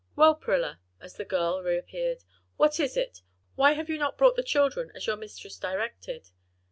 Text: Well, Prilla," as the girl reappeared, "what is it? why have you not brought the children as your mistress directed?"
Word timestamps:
Well, 0.15 0.33
Prilla," 0.33 0.79
as 0.99 1.13
the 1.17 1.25
girl 1.25 1.61
reappeared, 1.61 2.23
"what 2.57 2.79
is 2.79 2.97
it? 2.97 3.21
why 3.53 3.73
have 3.73 3.87
you 3.87 3.99
not 3.99 4.17
brought 4.17 4.35
the 4.35 4.41
children 4.41 4.91
as 4.95 5.05
your 5.05 5.15
mistress 5.15 5.59
directed?" 5.59 6.31